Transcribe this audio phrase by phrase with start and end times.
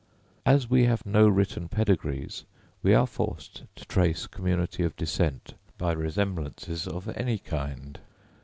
[0.47, 2.43] As we have no written pedigrees,
[2.81, 7.99] we are forced to trace community of descent by resemblances of any kind.